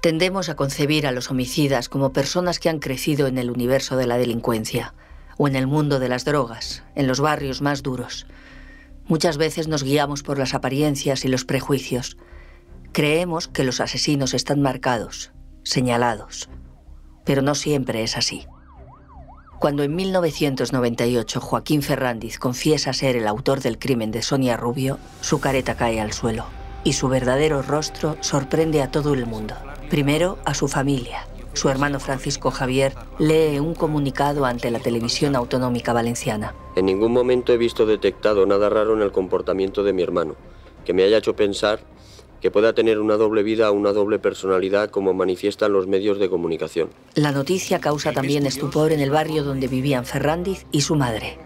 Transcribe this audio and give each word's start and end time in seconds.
Tendemos 0.00 0.48
a 0.48 0.56
concebir 0.56 1.06
a 1.06 1.12
los 1.12 1.30
homicidas 1.30 1.90
como 1.90 2.12
personas 2.12 2.58
que 2.58 2.70
han 2.70 2.78
crecido 2.78 3.26
en 3.26 3.36
el 3.36 3.50
universo 3.50 3.98
de 3.98 4.06
la 4.06 4.16
delincuencia 4.16 4.94
o 5.36 5.46
en 5.46 5.56
el 5.56 5.66
mundo 5.66 5.98
de 5.98 6.08
las 6.08 6.24
drogas, 6.24 6.82
en 6.94 7.06
los 7.06 7.20
barrios 7.20 7.60
más 7.60 7.82
duros. 7.82 8.26
Muchas 9.06 9.36
veces 9.36 9.68
nos 9.68 9.82
guiamos 9.82 10.22
por 10.22 10.38
las 10.38 10.54
apariencias 10.54 11.24
y 11.24 11.28
los 11.28 11.44
prejuicios. 11.44 12.16
Creemos 12.92 13.48
que 13.48 13.64
los 13.64 13.80
asesinos 13.80 14.32
están 14.32 14.62
marcados, 14.62 15.32
señalados, 15.64 16.48
pero 17.24 17.42
no 17.42 17.54
siempre 17.54 18.02
es 18.02 18.16
así. 18.16 18.46
Cuando 19.60 19.82
en 19.82 19.94
1998 19.94 21.38
Joaquín 21.38 21.82
Ferrandiz 21.82 22.38
confiesa 22.38 22.94
ser 22.94 23.16
el 23.16 23.28
autor 23.28 23.60
del 23.60 23.78
crimen 23.78 24.10
de 24.10 24.22
Sonia 24.22 24.56
Rubio, 24.56 24.98
su 25.20 25.38
careta 25.38 25.76
cae 25.76 26.00
al 26.00 26.14
suelo 26.14 26.46
y 26.82 26.94
su 26.94 27.10
verdadero 27.10 27.60
rostro 27.60 28.16
sorprende 28.22 28.80
a 28.80 28.90
todo 28.90 29.12
el 29.12 29.26
mundo. 29.26 29.54
Primero 29.90 30.38
a 30.46 30.54
su 30.54 30.66
familia. 30.66 31.26
Su 31.52 31.68
hermano 31.68 32.00
Francisco 32.00 32.50
Javier 32.50 32.94
lee 33.18 33.58
un 33.58 33.74
comunicado 33.74 34.46
ante 34.46 34.70
la 34.70 34.78
televisión 34.78 35.36
autonómica 35.36 35.92
valenciana. 35.92 36.54
En 36.74 36.86
ningún 36.86 37.12
momento 37.12 37.52
he 37.52 37.58
visto 37.58 37.84
detectado 37.84 38.46
nada 38.46 38.70
raro 38.70 38.94
en 38.94 39.02
el 39.02 39.12
comportamiento 39.12 39.82
de 39.84 39.92
mi 39.92 40.00
hermano, 40.00 40.36
que 40.86 40.94
me 40.94 41.02
haya 41.02 41.18
hecho 41.18 41.36
pensar 41.36 41.80
que 42.40 42.50
pueda 42.50 42.72
tener 42.72 42.98
una 42.98 43.16
doble 43.16 43.42
vida 43.42 43.70
o 43.70 43.74
una 43.74 43.92
doble 43.92 44.18
personalidad 44.18 44.90
como 44.90 45.14
manifiestan 45.14 45.72
los 45.72 45.86
medios 45.86 46.18
de 46.18 46.30
comunicación. 46.30 46.90
La 47.14 47.32
noticia 47.32 47.80
causa 47.80 48.12
también 48.12 48.46
estupor 48.46 48.92
en 48.92 49.00
el 49.00 49.10
barrio 49.10 49.44
donde 49.44 49.68
vivían 49.68 50.06
Ferrandiz 50.06 50.66
y 50.72 50.80
su 50.80 50.96
madre. 50.96 51.38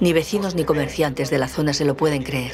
Ni 0.00 0.12
vecinos 0.12 0.54
ni 0.54 0.64
comerciantes 0.64 1.30
de 1.30 1.38
la 1.38 1.48
zona 1.48 1.72
se 1.72 1.84
lo 1.84 1.96
pueden 1.96 2.22
creer. 2.22 2.52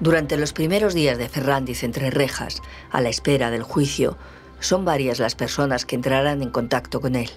Durante 0.00 0.36
los 0.36 0.52
primeros 0.52 0.92
días 0.92 1.18
de 1.18 1.28
Ferrandiz 1.28 1.84
entre 1.84 2.10
rejas, 2.10 2.60
a 2.90 3.00
la 3.00 3.08
espera 3.08 3.50
del 3.50 3.62
juicio, 3.62 4.18
son 4.60 4.84
varias 4.84 5.18
las 5.18 5.34
personas 5.34 5.84
que 5.84 5.96
entrarán 5.96 6.42
en 6.42 6.50
contacto 6.50 7.00
con 7.00 7.14
él. 7.16 7.30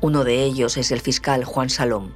Uno 0.00 0.24
de 0.24 0.42
ellos 0.42 0.76
es 0.76 0.90
el 0.90 1.00
fiscal 1.00 1.44
Juan 1.44 1.70
Salom. 1.70 2.12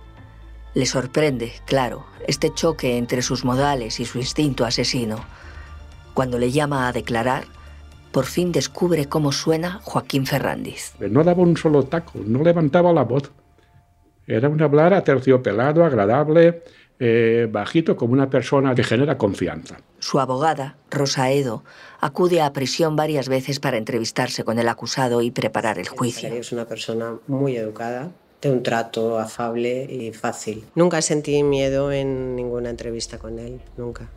Le 0.75 0.86
sorprende, 0.86 1.53
claro, 1.67 2.05
este 2.27 2.53
choque 2.53 2.97
entre 2.97 3.23
sus 3.23 3.45
modales 3.45 4.01
y 4.01 4.05
su 4.05 4.19
instinto 4.19 4.64
asesino. 4.64 5.25
Cuando 6.15 6.39
le 6.39 6.51
llama 6.51 6.89
a 6.89 6.93
declarar, 6.93 7.45
por 8.12 8.27
fin 8.27 8.53
descubre 8.53 9.07
cómo 9.07 9.33
suena 9.33 9.81
Joaquín 9.83 10.25
Ferrandiz. 10.25 10.95
No 11.01 11.25
daba 11.25 11.43
un 11.43 11.57
solo 11.57 11.83
taco, 11.83 12.20
no 12.25 12.45
levantaba 12.45 12.93
la 12.93 13.03
voz. 13.03 13.33
Era 14.27 14.48
un 14.48 14.62
hablar 14.62 14.95
aterciopelado, 14.95 15.85
agradable, 15.85 16.62
eh, 17.01 17.48
bajito 17.51 17.97
como 17.97 18.12
una 18.12 18.31
persona 18.31 18.75
que 18.75 18.85
genera 18.85 19.19
confianza. 19.19 19.79
Su 19.98 20.20
abogada, 20.20 20.77
Rosa 20.91 21.33
Edo, 21.33 21.65
acude 22.01 22.41
a 22.41 22.53
prisión 22.53 22.95
varias 22.95 23.29
veces 23.29 23.59
para 23.59 23.77
entrevistarse 23.77 24.45
con 24.45 24.61
el 24.61 24.69
acusado 24.69 25.20
y 25.20 25.33
preparar 25.33 25.81
el 25.81 25.89
juicio. 25.89 26.29
Es 26.29 26.53
una 26.53 26.67
persona 26.67 27.17
muy 27.27 27.57
educada, 27.57 28.12
de 28.41 28.51
un 28.51 28.62
trato 28.62 29.19
afable 29.19 29.85
y 29.91 30.12
fácil. 30.12 30.65
Nunca 30.77 31.03
sentí 31.03 31.42
miedo 31.42 31.91
en 31.91 32.37
ninguna 32.37 32.70
entrevista 32.70 33.19
con 33.19 33.39
él, 33.39 33.61
nunca. 33.77 34.09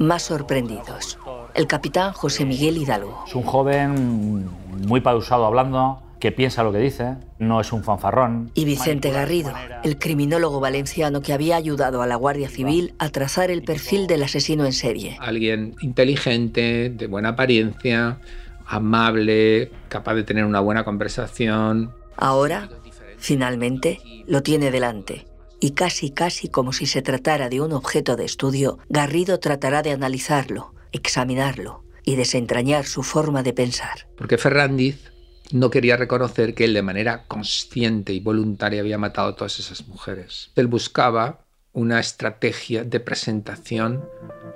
Más 0.00 0.22
sorprendidos. 0.22 1.18
El 1.52 1.66
capitán 1.66 2.14
José 2.14 2.46
Miguel 2.46 2.78
Hidalgo. 2.78 3.22
Es 3.26 3.34
un 3.34 3.42
joven 3.42 4.48
muy 4.86 5.02
pausado 5.02 5.44
hablando, 5.44 6.00
que 6.18 6.32
piensa 6.32 6.62
lo 6.62 6.72
que 6.72 6.78
dice, 6.78 7.16
no 7.38 7.60
es 7.60 7.70
un 7.70 7.84
fanfarrón. 7.84 8.50
Y 8.54 8.64
Vicente 8.64 9.10
Garrido, 9.10 9.52
el 9.84 9.98
criminólogo 9.98 10.58
valenciano 10.58 11.20
que 11.20 11.34
había 11.34 11.56
ayudado 11.56 12.00
a 12.00 12.06
la 12.06 12.16
Guardia 12.16 12.48
Civil 12.48 12.94
a 12.98 13.10
trazar 13.10 13.50
el 13.50 13.62
perfil 13.62 14.06
del 14.06 14.22
asesino 14.22 14.64
en 14.64 14.72
serie. 14.72 15.18
Alguien 15.20 15.74
inteligente, 15.82 16.88
de 16.88 17.06
buena 17.06 17.30
apariencia, 17.30 18.20
amable, 18.64 19.70
capaz 19.90 20.14
de 20.14 20.22
tener 20.22 20.46
una 20.46 20.60
buena 20.60 20.82
conversación. 20.82 21.90
Ahora, 22.16 22.70
finalmente, 23.18 24.00
lo 24.26 24.42
tiene 24.42 24.70
delante. 24.70 25.26
Y 25.60 25.72
casi, 25.72 26.10
casi 26.10 26.48
como 26.48 26.72
si 26.72 26.86
se 26.86 27.02
tratara 27.02 27.50
de 27.50 27.60
un 27.60 27.72
objeto 27.72 28.16
de 28.16 28.24
estudio, 28.24 28.78
Garrido 28.88 29.38
tratará 29.40 29.82
de 29.82 29.92
analizarlo, 29.92 30.74
examinarlo 30.90 31.84
y 32.02 32.16
desentrañar 32.16 32.86
su 32.86 33.02
forma 33.02 33.42
de 33.42 33.52
pensar. 33.52 34.08
Porque 34.16 34.38
Ferrandiz 34.38 35.12
no 35.52 35.70
quería 35.70 35.98
reconocer 35.98 36.54
que 36.54 36.64
él 36.64 36.72
de 36.72 36.82
manera 36.82 37.26
consciente 37.26 38.14
y 38.14 38.20
voluntaria 38.20 38.80
había 38.80 38.96
matado 38.96 39.28
a 39.28 39.36
todas 39.36 39.58
esas 39.58 39.86
mujeres. 39.86 40.50
Él 40.56 40.66
buscaba 40.66 41.44
una 41.72 42.00
estrategia 42.00 42.84
de 42.84 43.00
presentación 43.00 44.04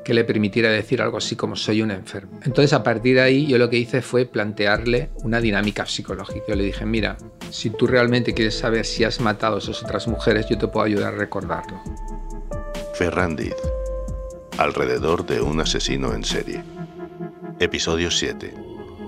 que 0.04 0.14
le 0.14 0.24
permitiera 0.24 0.68
decir 0.68 1.00
algo 1.00 1.18
así 1.18 1.36
como 1.36 1.56
soy 1.56 1.80
un 1.80 1.90
enfermo. 1.90 2.38
Entonces 2.44 2.72
a 2.72 2.82
partir 2.82 3.16
de 3.16 3.22
ahí 3.22 3.46
yo 3.46 3.58
lo 3.58 3.70
que 3.70 3.78
hice 3.78 4.02
fue 4.02 4.26
plantearle 4.26 5.10
una 5.22 5.40
dinámica 5.40 5.86
psicológica. 5.86 6.44
Yo 6.48 6.56
le 6.56 6.64
dije, 6.64 6.84
mira, 6.84 7.16
si 7.50 7.70
tú 7.70 7.86
realmente 7.86 8.34
quieres 8.34 8.56
saber 8.56 8.84
si 8.84 9.04
has 9.04 9.20
matado 9.20 9.56
a 9.56 9.58
esas 9.58 9.82
otras 9.82 10.06
mujeres, 10.06 10.46
yo 10.48 10.58
te 10.58 10.68
puedo 10.68 10.84
ayudar 10.84 11.14
a 11.14 11.16
recordarlo. 11.16 11.80
Ferrandiz, 12.94 13.54
alrededor 14.58 15.24
de 15.26 15.40
un 15.40 15.60
asesino 15.60 16.14
en 16.14 16.24
serie. 16.24 16.62
Episodio 17.58 18.10
7. 18.10 18.52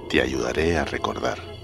Te 0.08 0.22
ayudaré 0.22 0.78
a 0.78 0.84
recordar. 0.84 1.55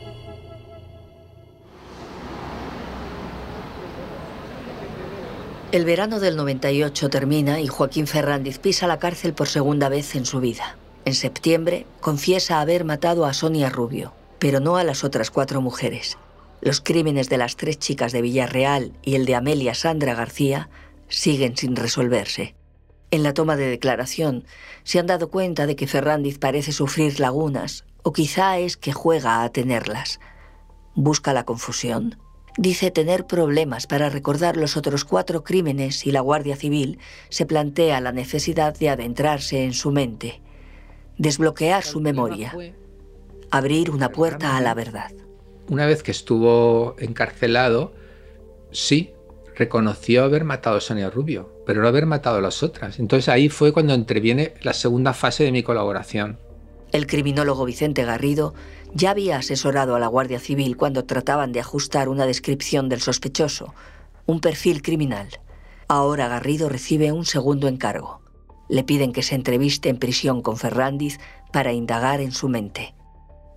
El 5.72 5.86
verano 5.86 6.20
del 6.20 6.36
98 6.36 7.08
termina 7.08 7.58
y 7.58 7.66
Joaquín 7.66 8.06
Ferrandiz 8.06 8.58
pisa 8.58 8.86
la 8.86 8.98
cárcel 8.98 9.32
por 9.32 9.48
segunda 9.48 9.88
vez 9.88 10.14
en 10.16 10.26
su 10.26 10.38
vida. 10.38 10.76
En 11.06 11.14
septiembre 11.14 11.86
confiesa 12.02 12.60
haber 12.60 12.84
matado 12.84 13.24
a 13.24 13.32
Sonia 13.32 13.70
Rubio, 13.70 14.12
pero 14.38 14.60
no 14.60 14.76
a 14.76 14.84
las 14.84 15.02
otras 15.02 15.30
cuatro 15.30 15.62
mujeres. 15.62 16.18
Los 16.60 16.82
crímenes 16.82 17.30
de 17.30 17.38
las 17.38 17.56
tres 17.56 17.78
chicas 17.78 18.12
de 18.12 18.20
Villarreal 18.20 18.92
y 19.02 19.14
el 19.14 19.24
de 19.24 19.34
Amelia 19.34 19.74
Sandra 19.74 20.14
García 20.14 20.68
siguen 21.08 21.56
sin 21.56 21.74
resolverse. 21.74 22.54
En 23.10 23.22
la 23.22 23.32
toma 23.32 23.56
de 23.56 23.70
declaración 23.70 24.44
se 24.84 24.98
han 24.98 25.06
dado 25.06 25.30
cuenta 25.30 25.66
de 25.66 25.74
que 25.74 25.86
Ferrandiz 25.86 26.38
parece 26.38 26.72
sufrir 26.72 27.18
lagunas, 27.18 27.86
o 28.02 28.12
quizá 28.12 28.58
es 28.58 28.76
que 28.76 28.92
juega 28.92 29.42
a 29.42 29.48
tenerlas. 29.48 30.20
¿Busca 30.94 31.32
la 31.32 31.44
confusión? 31.44 32.18
Dice 32.58 32.90
tener 32.90 33.26
problemas 33.26 33.86
para 33.86 34.10
recordar 34.10 34.58
los 34.58 34.76
otros 34.76 35.04
cuatro 35.04 35.42
crímenes 35.42 36.06
y 36.06 36.12
la 36.12 36.20
Guardia 36.20 36.54
Civil 36.54 36.98
se 37.30 37.46
plantea 37.46 38.00
la 38.00 38.12
necesidad 38.12 38.76
de 38.76 38.90
adentrarse 38.90 39.64
en 39.64 39.72
su 39.72 39.90
mente, 39.90 40.42
desbloquear 41.16 41.82
su 41.82 42.00
memoria, 42.00 42.54
abrir 43.50 43.90
una 43.90 44.10
puerta 44.10 44.56
a 44.56 44.60
la 44.60 44.74
verdad. 44.74 45.12
Una 45.68 45.86
vez 45.86 46.02
que 46.02 46.10
estuvo 46.10 46.94
encarcelado, 46.98 47.94
sí, 48.70 49.12
reconoció 49.56 50.24
haber 50.24 50.44
matado 50.44 50.76
a 50.76 50.80
Sonia 50.80 51.08
Rubio, 51.08 51.62
pero 51.66 51.80
no 51.80 51.88
haber 51.88 52.04
matado 52.04 52.36
a 52.36 52.42
las 52.42 52.62
otras. 52.62 52.98
Entonces 52.98 53.30
ahí 53.30 53.48
fue 53.48 53.72
cuando 53.72 53.94
interviene 53.94 54.54
la 54.62 54.74
segunda 54.74 55.14
fase 55.14 55.44
de 55.44 55.52
mi 55.52 55.62
colaboración. 55.62 56.38
El 56.92 57.06
criminólogo 57.06 57.64
Vicente 57.64 58.04
Garrido 58.04 58.52
ya 58.94 59.10
había 59.10 59.38
asesorado 59.38 59.96
a 59.96 59.98
la 59.98 60.08
Guardia 60.08 60.38
Civil 60.38 60.76
cuando 60.76 61.06
trataban 61.06 61.50
de 61.52 61.60
ajustar 61.60 62.10
una 62.10 62.26
descripción 62.26 62.90
del 62.90 63.00
sospechoso, 63.00 63.74
un 64.26 64.40
perfil 64.40 64.82
criminal. 64.82 65.28
Ahora 65.88 66.28
Garrido 66.28 66.68
recibe 66.68 67.10
un 67.10 67.24
segundo 67.24 67.66
encargo. 67.66 68.20
Le 68.68 68.84
piden 68.84 69.12
que 69.12 69.22
se 69.22 69.34
entreviste 69.34 69.88
en 69.88 69.98
prisión 69.98 70.42
con 70.42 70.58
Ferrandiz 70.58 71.18
para 71.50 71.72
indagar 71.72 72.20
en 72.20 72.32
su 72.32 72.50
mente. 72.50 72.94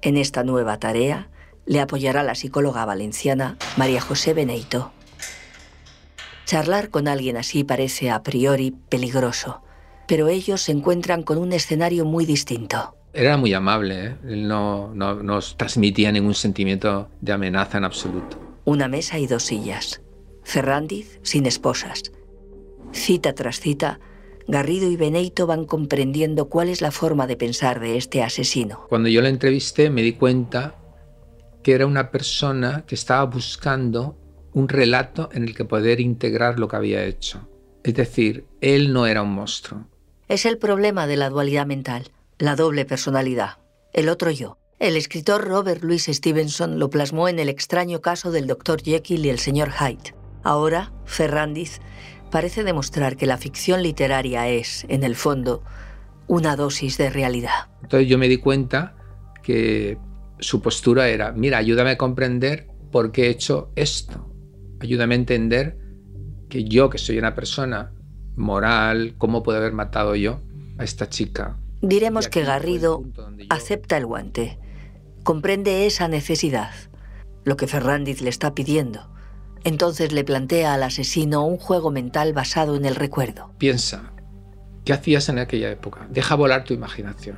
En 0.02 0.16
esta 0.16 0.44
nueva 0.44 0.80
tarea 0.80 1.30
le 1.66 1.82
apoyará 1.82 2.24
la 2.24 2.36
psicóloga 2.36 2.86
valenciana 2.86 3.58
María 3.76 4.00
José 4.00 4.34
Beneito. 4.34 4.92
Charlar 6.46 6.90
con 6.90 7.10
alguien 7.10 7.36
así 7.36 7.66
parece 7.66 8.12
a 8.12 8.24
priori 8.24 8.72
peligroso, 8.72 9.62
pero 10.08 10.30
ellos 10.30 10.62
se 10.62 10.72
encuentran 10.72 11.24
con 11.24 11.38
un 11.38 11.52
escenario 11.52 12.06
muy 12.06 12.26
distinto. 12.26 12.96
Era 13.16 13.38
muy 13.38 13.54
amable, 13.54 14.08
¿eh? 14.08 14.16
él 14.28 14.46
no, 14.46 14.94
no 14.94 15.16
nos 15.24 15.56
transmitía 15.56 16.12
ningún 16.12 16.34
sentimiento 16.34 17.08
de 17.22 17.32
amenaza 17.32 17.78
en 17.78 17.86
absoluto. 17.86 18.38
Una 18.66 18.90
mesa 18.90 19.18
y 19.18 19.26
dos 19.26 19.44
sillas. 19.44 20.02
Ferrandiz 20.44 21.22
sin 21.24 21.46
esposas. 21.46 22.12
Cita 22.92 23.34
tras 23.34 23.62
cita, 23.62 24.02
Garrido 24.50 24.92
y 24.92 24.98
Beneito 24.98 25.48
van 25.48 25.64
comprendiendo 25.64 26.50
cuál 26.50 26.68
es 26.68 26.82
la 26.82 26.92
forma 26.92 27.26
de 27.26 27.38
pensar 27.38 27.80
de 27.80 27.96
este 27.96 28.22
asesino. 28.22 28.86
Cuando 28.90 29.08
yo 29.08 29.22
lo 29.22 29.30
entrevisté 29.30 29.90
me 29.90 30.02
di 30.02 30.14
cuenta 30.14 30.76
que 31.64 31.72
era 31.72 31.88
una 31.88 32.12
persona 32.12 32.84
que 32.86 32.96
estaba 32.96 33.24
buscando 33.24 34.18
un 34.52 34.68
relato 34.68 35.30
en 35.32 35.44
el 35.44 35.56
que 35.56 35.64
poder 35.64 36.02
integrar 36.02 36.60
lo 36.60 36.68
que 36.68 36.76
había 36.76 37.06
hecho. 37.06 37.48
Es 37.82 37.94
decir, 37.94 38.46
él 38.60 38.92
no 38.92 39.08
era 39.08 39.22
un 39.22 39.32
monstruo. 39.32 39.88
Es 40.28 40.46
el 40.46 40.58
problema 40.58 41.08
de 41.08 41.16
la 41.16 41.30
dualidad 41.30 41.66
mental 41.66 42.12
la 42.38 42.56
doble 42.56 42.86
personalidad, 42.86 43.60
el 43.94 44.10
otro 44.10 44.32
yo. 44.32 44.58
El 44.78 44.98
escritor 44.98 45.48
Robert 45.48 45.84
Louis 45.84 46.06
Stevenson 46.06 46.80
lo 46.80 46.90
plasmó 46.90 47.30
en 47.30 47.40
el 47.40 47.48
extraño 47.48 48.02
caso 48.02 48.32
del 48.32 48.46
Dr. 48.46 48.82
Jekyll 48.82 49.26
y 49.26 49.30
el 49.30 49.40
Sr. 49.40 49.72
Hyde. 49.72 50.14
Ahora, 50.44 50.92
Ferrandiz 51.06 51.80
parece 52.30 52.66
demostrar 52.66 53.16
que 53.16 53.26
la 53.26 53.38
ficción 53.38 53.82
literaria 53.82 54.50
es, 54.50 54.86
en 54.90 55.04
el 55.04 55.16
fondo, 55.16 55.64
una 56.28 56.58
dosis 56.58 56.98
de 56.98 57.10
realidad. 57.10 57.70
Entonces 57.84 58.10
yo 58.10 58.18
me 58.18 58.28
di 58.28 58.38
cuenta 58.38 58.98
que 59.42 59.98
su 60.40 60.62
postura 60.62 61.08
era, 61.08 61.32
mira, 61.32 61.58
ayúdame 61.58 61.92
a 61.92 61.98
comprender 61.98 62.68
por 62.92 63.14
qué 63.14 63.28
he 63.28 63.30
hecho 63.30 63.72
esto. 63.76 64.30
Ayúdame 64.82 65.16
a 65.16 65.20
entender 65.20 65.78
que 66.50 66.66
yo, 66.66 66.90
que 66.90 66.98
soy 66.98 67.18
una 67.18 67.34
persona 67.34 67.94
moral, 68.36 69.16
¿cómo 69.18 69.42
puedo 69.42 69.58
haber 69.58 69.72
matado 69.72 70.16
yo 70.16 70.42
a 70.78 70.84
esta 70.84 71.10
chica? 71.10 71.58
Diremos 71.82 72.28
que 72.28 72.44
Garrido 72.44 73.04
acepta 73.50 73.98
el 73.98 74.06
guante, 74.06 74.58
comprende 75.24 75.86
esa 75.86 76.08
necesidad, 76.08 76.72
lo 77.44 77.58
que 77.58 77.68
Ferrandiz 77.68 78.22
le 78.22 78.30
está 78.30 78.54
pidiendo. 78.56 79.10
Entonces 79.64 80.12
le 80.12 80.24
plantea 80.24 80.74
al 80.76 80.84
asesino 80.84 81.46
un 81.46 81.58
juego 81.58 81.92
mental 81.92 82.34
basado 82.34 82.76
en 82.76 82.86
el 82.86 82.96
recuerdo. 82.96 83.52
Piensa, 83.58 84.14
¿qué 84.84 84.94
hacías 84.94 85.28
en 85.30 85.40
aquella 85.40 85.72
época? 85.72 86.08
Deja 86.10 86.36
volar 86.36 86.64
tu 86.64 86.74
imaginación. 86.74 87.38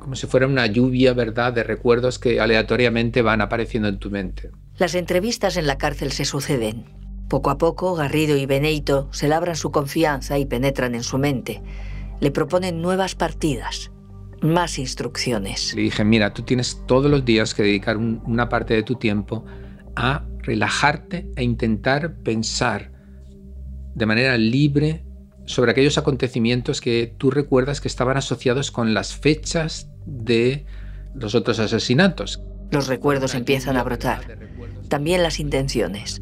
Como 0.00 0.16
si 0.16 0.26
fuera 0.26 0.46
una 0.46 0.66
lluvia, 0.66 1.12
¿verdad?, 1.12 1.52
de 1.52 1.62
recuerdos 1.62 2.18
que 2.18 2.40
aleatoriamente 2.40 3.22
van 3.22 3.40
apareciendo 3.40 3.88
en 3.88 3.98
tu 3.98 4.10
mente. 4.10 4.50
Las 4.76 4.94
entrevistas 4.94 5.56
en 5.56 5.66
la 5.66 5.78
cárcel 5.78 6.12
se 6.12 6.24
suceden. 6.24 6.86
Poco 7.28 7.50
a 7.50 7.58
poco, 7.58 7.94
Garrido 7.94 8.36
y 8.36 8.46
Beneito 8.46 9.08
se 9.12 9.28
labran 9.28 9.54
su 9.54 9.70
confianza 9.70 10.38
y 10.38 10.46
penetran 10.46 10.94
en 10.94 11.02
su 11.02 11.18
mente. 11.18 11.62
Le 12.20 12.30
proponen 12.30 12.82
nuevas 12.82 13.14
partidas, 13.14 13.90
más 14.42 14.78
instrucciones. 14.78 15.74
Le 15.74 15.82
dije, 15.82 16.04
mira, 16.04 16.32
tú 16.32 16.42
tienes 16.42 16.82
todos 16.86 17.10
los 17.10 17.24
días 17.24 17.54
que 17.54 17.62
dedicar 17.62 17.96
una 17.96 18.48
parte 18.48 18.74
de 18.74 18.82
tu 18.82 18.96
tiempo 18.96 19.44
a 19.96 20.24
relajarte 20.42 21.30
e 21.36 21.42
intentar 21.42 22.16
pensar 22.22 22.92
de 23.94 24.06
manera 24.06 24.36
libre 24.36 25.04
sobre 25.44 25.72
aquellos 25.72 25.98
acontecimientos 25.98 26.80
que 26.80 27.14
tú 27.18 27.30
recuerdas 27.30 27.80
que 27.80 27.88
estaban 27.88 28.16
asociados 28.16 28.70
con 28.70 28.94
las 28.94 29.16
fechas 29.16 29.90
de 30.06 30.66
los 31.14 31.34
otros 31.34 31.58
asesinatos. 31.58 32.40
Los 32.70 32.86
recuerdos 32.86 33.34
empiezan 33.34 33.76
a 33.76 33.82
brotar, 33.82 34.38
también 34.88 35.22
las 35.22 35.40
intenciones. 35.40 36.20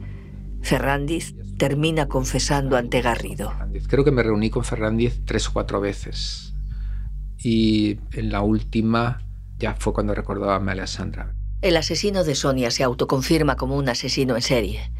Ferrandiz 0.63 1.35
termina 1.57 2.07
confesando 2.07 2.77
ante 2.77 3.01
Garrido. 3.01 3.53
Creo 3.89 4.05
que 4.05 4.11
me 4.11 4.23
reuní 4.23 4.51
con 4.51 4.65
Ferrandiz 4.65 5.21
tres 5.25 5.49
o 5.49 5.53
cuatro 5.53 5.81
veces. 5.81 6.55
Y 7.39 7.99
en 8.13 8.31
la 8.31 8.43
última 8.43 9.23
ya 9.59 9.75
fue 9.75 9.93
cuando 9.93 10.15
recordaba 10.15 10.55
a 10.55 10.57
Amalia 10.57 10.87
Sandra. 10.87 11.35
El 11.63 11.77
asesino 11.77 12.25
de 12.25 12.35
Sonia 12.35 12.71
se 12.71 12.83
autoconfirma 12.83 13.57
como 13.57 13.77
un 13.77 13.89
asesino 13.89 14.37
en 14.37 14.43
serie. 14.43 14.91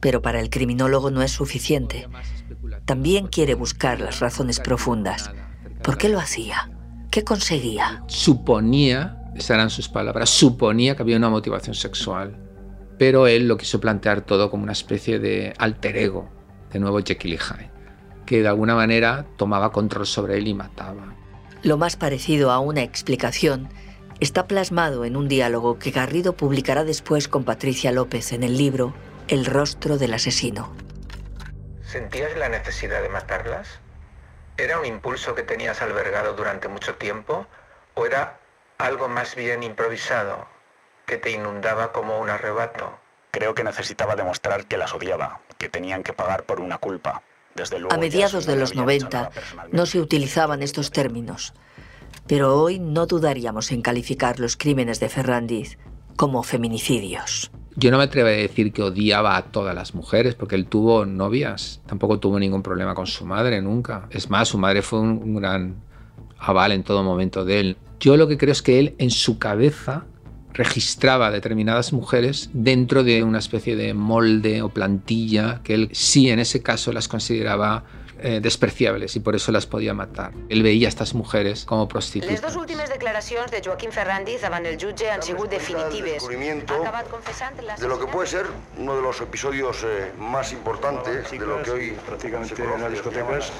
Pero 0.00 0.22
para 0.22 0.40
el 0.40 0.50
criminólogo 0.50 1.10
no 1.10 1.22
es 1.22 1.32
suficiente. 1.32 2.08
También 2.84 3.26
quiere 3.26 3.54
buscar 3.54 4.00
las 4.00 4.20
razones 4.20 4.60
profundas. 4.60 5.30
¿Por 5.82 5.98
qué 5.98 6.08
lo 6.08 6.18
hacía? 6.18 6.70
¿Qué 7.10 7.24
conseguía? 7.24 8.02
Suponía, 8.06 9.22
esas 9.34 9.50
eran 9.50 9.70
sus 9.70 9.88
palabras, 9.88 10.30
suponía 10.30 10.96
que 10.96 11.02
había 11.02 11.16
una 11.16 11.30
motivación 11.30 11.74
sexual. 11.74 12.43
Pero 12.98 13.26
él 13.26 13.48
lo 13.48 13.56
quiso 13.56 13.80
plantear 13.80 14.20
todo 14.20 14.50
como 14.50 14.62
una 14.62 14.72
especie 14.72 15.18
de 15.18 15.54
alter 15.58 15.96
ego, 15.96 16.30
de 16.72 16.78
nuevo 16.78 17.00
Jekyll 17.00 17.34
y 17.34 17.38
Hyde, 17.38 17.70
que 18.26 18.42
de 18.42 18.48
alguna 18.48 18.74
manera 18.74 19.26
tomaba 19.36 19.72
control 19.72 20.06
sobre 20.06 20.38
él 20.38 20.48
y 20.48 20.54
mataba. 20.54 21.14
Lo 21.62 21.78
más 21.78 21.96
parecido 21.96 22.50
a 22.50 22.58
una 22.58 22.82
explicación 22.82 23.68
está 24.20 24.46
plasmado 24.46 25.04
en 25.04 25.16
un 25.16 25.28
diálogo 25.28 25.78
que 25.78 25.90
Garrido 25.90 26.36
publicará 26.36 26.84
después 26.84 27.26
con 27.26 27.44
Patricia 27.44 27.90
López 27.90 28.32
en 28.32 28.42
el 28.42 28.56
libro 28.56 28.94
El 29.28 29.44
rostro 29.46 29.98
del 29.98 30.14
asesino. 30.14 30.72
¿Sentías 31.82 32.36
la 32.36 32.48
necesidad 32.48 33.02
de 33.02 33.08
matarlas? 33.08 33.80
¿Era 34.56 34.78
un 34.78 34.86
impulso 34.86 35.34
que 35.34 35.42
tenías 35.42 35.82
albergado 35.82 36.34
durante 36.34 36.68
mucho 36.68 36.94
tiempo 36.94 37.46
o 37.94 38.06
era 38.06 38.38
algo 38.78 39.08
más 39.08 39.34
bien 39.34 39.62
improvisado 39.62 40.53
que 41.06 41.18
te 41.18 41.30
inundaba 41.30 41.92
como 41.92 42.18
un 42.18 42.30
arrebato? 42.30 42.98
Creo 43.30 43.54
que 43.54 43.64
necesitaba 43.64 44.16
demostrar 44.16 44.66
que 44.66 44.78
las 44.78 44.94
odiaba, 44.94 45.40
que 45.58 45.68
tenían 45.68 46.02
que 46.02 46.12
pagar 46.12 46.44
por 46.44 46.60
una 46.60 46.78
culpa. 46.78 47.22
Desde 47.54 47.78
luego, 47.78 47.94
a 47.94 47.98
mediados 47.98 48.46
de 48.46 48.56
los 48.56 48.74
90 48.74 49.30
no 49.70 49.86
se 49.86 50.00
utilizaban 50.00 50.62
estos 50.62 50.90
términos. 50.90 51.54
Pero 52.26 52.60
hoy 52.60 52.78
no 52.78 53.06
dudaríamos 53.06 53.70
en 53.70 53.82
calificar 53.82 54.40
los 54.40 54.56
crímenes 54.56 54.98
de 54.98 55.08
Ferrandiz 55.08 55.78
como 56.16 56.42
feminicidios. 56.42 57.50
Yo 57.76 57.90
no 57.90 57.98
me 57.98 58.04
atrevo 58.04 58.28
a 58.28 58.32
decir 58.32 58.72
que 58.72 58.82
odiaba 58.82 59.36
a 59.36 59.46
todas 59.46 59.74
las 59.74 59.94
mujeres, 59.94 60.36
porque 60.36 60.54
él 60.54 60.66
tuvo 60.66 61.04
novias, 61.04 61.80
tampoco 61.86 62.20
tuvo 62.20 62.38
ningún 62.38 62.62
problema 62.62 62.94
con 62.94 63.06
su 63.06 63.26
madre 63.26 63.60
nunca. 63.60 64.06
Es 64.10 64.30
más, 64.30 64.48
su 64.48 64.58
madre 64.58 64.82
fue 64.82 65.00
un, 65.00 65.34
gran 65.34 65.82
aval 66.38 66.72
en 66.72 66.84
todo 66.84 67.02
momento 67.02 67.44
de 67.44 67.60
él. 67.60 67.76
Yo 67.98 68.16
lo 68.16 68.28
que 68.28 68.38
creo 68.38 68.52
es 68.52 68.62
que 68.62 68.78
él 68.78 68.94
en 68.98 69.10
su 69.10 69.38
cabeza 69.38 70.04
registraba 70.54 71.30
determinadas 71.30 71.92
mujeres 71.92 72.48
dentro 72.52 73.04
de 73.04 73.22
una 73.22 73.38
especie 73.38 73.76
de 73.76 73.92
molde 73.92 74.62
o 74.62 74.68
plantilla 74.68 75.60
que 75.62 75.74
él 75.74 75.88
sí 75.92 76.30
en 76.30 76.38
ese 76.38 76.62
caso 76.62 76.92
las 76.92 77.08
consideraba 77.08 77.84
eh, 78.26 78.40
despreciables 78.40 79.16
y 79.16 79.20
por 79.20 79.34
eso 79.34 79.52
las 79.52 79.66
podía 79.66 79.92
matar. 79.92 80.32
Él 80.48 80.62
veía 80.62 80.86
a 80.86 80.88
estas 80.88 81.14
mujeres 81.14 81.64
como 81.64 81.88
prostitutas. 81.88 82.32
Les 82.32 82.40
dos 82.40 82.56
últimes 82.56 82.88
declaracions 82.88 83.50
de 83.50 83.60
Joaquín 83.60 83.92
Ferrandiz 83.92 84.40
davant 84.40 84.64
el 84.64 84.78
jutge 84.78 85.10
han 85.10 85.20
sigut 85.20 85.50
definitives. 85.50 86.22
de 86.26 87.88
lo 87.88 87.98
que 87.98 88.06
puede 88.06 88.26
ser 88.26 88.46
uno 88.78 88.96
de 88.96 89.02
los 89.02 89.20
episodios 89.20 89.84
eh, 89.84 90.12
más 90.18 90.52
importantes 90.52 91.30
de 91.32 91.38
lo 91.38 91.62
que 91.62 91.70
hoy 91.70 91.90
prácticamente 92.06 92.62
en 92.62 92.80
las 92.80 92.92
discotecas 92.92 93.52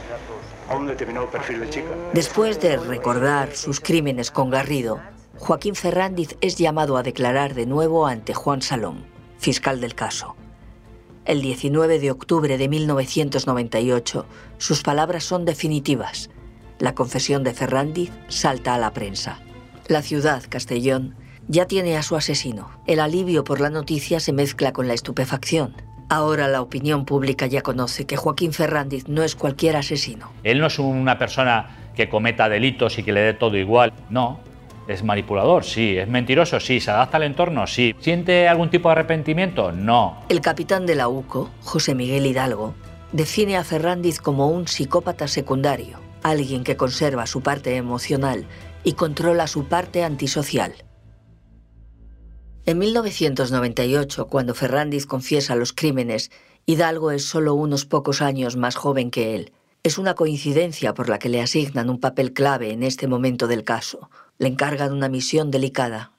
a 0.70 0.76
un 0.76 0.87
determinado 0.87 1.29
perfil 1.29 1.61
de 1.61 1.70
chica. 1.70 1.91
Después 2.14 2.61
de 2.61 2.79
recordar 2.79 3.55
sus 3.55 3.81
crímenes 3.81 4.31
con 4.31 4.49
Garrido, 4.49 5.00
Joaquín 5.44 5.75
Ferrandiz 5.75 6.38
es 6.41 6.56
llamado 6.56 6.96
a 6.96 7.02
declarar 7.02 7.52
de 7.52 7.67
nuevo 7.67 8.06
ante 8.06 8.32
Juan 8.32 8.62
Salón, 8.62 9.05
fiscal 9.37 9.79
del 9.79 9.94
caso. 9.94 10.37
El 11.26 11.43
19 11.43 11.99
de 11.99 12.11
octubre 12.11 12.56
de 12.56 12.67
1998, 12.67 14.25
sus 14.56 14.82
palabras 14.82 15.25
son 15.25 15.44
definitivas. 15.44 16.31
La 16.79 16.94
confesión 16.94 17.44
de 17.44 17.52
Ferrandiz 17.52 18.11
salta 18.29 18.75
a 18.75 18.79
la 18.79 18.94
prensa. 18.94 19.38
La 19.87 20.00
ciudad, 20.00 20.43
Castellón, 20.49 21.14
ya 21.46 21.67
tiene 21.67 21.99
a 21.99 22.02
su 22.02 22.17
asesino. 22.17 22.70
El 22.87 22.99
alivio 22.99 23.44
por 23.44 23.61
la 23.61 23.69
noticia 23.69 24.20
se 24.20 24.32
mezcla 24.32 24.73
con 24.73 24.88
la 24.88 24.94
estupefacción. 24.94 25.76
Ahora 26.08 26.49
la 26.49 26.62
opinión 26.62 27.05
pública 27.05 27.46
ya 27.46 27.61
conoce 27.61 28.06
que 28.06 28.17
Joaquín 28.17 28.55
Ferrandiz 28.55 29.08
no 29.08 29.23
es 29.23 29.35
cualquier 29.35 29.76
asesino. 29.76 30.32
Él 30.43 30.58
no 30.58 30.69
es 30.69 30.79
una 30.79 31.19
persona 31.19 31.91
que 31.94 32.08
cometa 32.08 32.48
delitos 32.48 32.98
y 32.98 33.03
que 33.03 33.13
le 33.13 33.20
dé 33.20 33.34
todo 33.34 33.58
igual. 33.58 33.93
No, 34.08 34.41
¿Es 34.86 35.03
manipulador? 35.03 35.64
Sí. 35.64 35.96
¿Es 35.96 36.08
mentiroso? 36.08 36.60
Sí. 36.60 36.81
¿Se 36.81 36.91
adapta 36.91 37.17
al 37.17 37.22
entorno? 37.22 37.67
Sí. 37.67 37.94
¿Siente 38.00 38.48
algún 38.48 38.70
tipo 38.70 38.88
de 38.88 38.93
arrepentimiento? 38.93 39.72
No. 39.72 40.24
El 40.29 40.41
capitán 40.41 40.86
de 40.86 40.94
la 40.94 41.08
UCO, 41.08 41.50
José 41.62 41.94
Miguel 41.94 42.26
Hidalgo, 42.26 42.74
define 43.12 43.56
a 43.56 43.64
Ferrandiz 43.64 44.20
como 44.20 44.48
un 44.48 44.67
psicópata 44.69 45.29
secundario, 45.29 46.00
alguien 46.22 46.64
que 46.64 46.76
conserva 46.76 47.26
su 47.26 47.43
parte 47.43 47.76
emocional 47.76 48.46
y 48.82 48.93
controla 48.94 49.46
su 49.46 49.64
parte 49.67 50.05
antisocial. 50.05 50.74
En 52.67 52.79
1998, 52.79 54.26
cuando 54.26 54.55
Ferrandiz 54.55 55.06
confiesa 55.06 55.55
los 55.55 55.72
crímenes, 55.72 56.31
Hidalgo 56.67 57.10
es 57.10 57.24
solo 57.24 57.55
unos 57.55 57.84
pocos 57.84 58.22
años 58.22 58.56
más 58.56 58.74
joven 58.74 59.10
que 59.10 59.34
él. 59.34 59.53
Es 59.84 59.98
una 59.98 60.14
coincidencia 60.14 60.94
por 60.94 61.10
la 61.10 61.19
que 61.19 61.29
le 61.29 61.43
asignan 61.43 61.91
un 61.91 62.00
papel 62.00 62.32
clave 62.32 62.72
en 62.72 62.82
este 62.82 63.06
momento 63.06 63.46
del 63.46 63.64
caso 63.64 64.08
le 64.38 64.48
encargan 64.48 64.93
una 64.93 65.10
misión 65.10 65.50
delicada, 65.50 66.12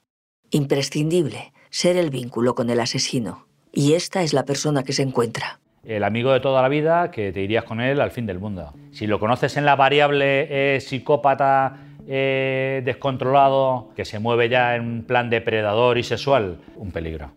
imprescindible, 0.50 1.52
ser 1.70 1.96
el 1.96 2.10
vínculo 2.10 2.54
con 2.54 2.70
el 2.70 2.78
asesino. 2.78 3.46
Y 3.72 3.94
esta 3.94 4.22
es 4.22 4.32
la 4.32 4.44
persona 4.44 4.84
que 4.84 4.92
se 4.92 5.02
encuentra. 5.02 5.58
El 5.84 6.04
amigo 6.04 6.32
de 6.32 6.38
toda 6.38 6.62
la 6.62 6.68
vida 6.68 7.10
que 7.10 7.32
te 7.32 7.42
irías 7.42 7.64
con 7.64 7.80
él 7.80 8.00
al 8.00 8.12
fin 8.12 8.24
del 8.24 8.38
mundo. 8.38 8.72
Si 8.92 9.08
lo 9.08 9.18
conoces 9.18 9.56
en 9.56 9.64
la 9.64 9.74
variable 9.74 10.76
eh, 10.76 10.80
psicópata 10.80 11.76
eh, 12.06 12.82
descontrolado, 12.84 13.90
que 13.96 14.04
se 14.04 14.20
mueve 14.20 14.48
ya 14.48 14.76
en 14.76 14.82
un 14.82 15.02
plan 15.02 15.28
depredador 15.28 15.98
y 15.98 16.04
sexual, 16.04 16.58
un 16.76 16.92
peligro. 16.92 17.32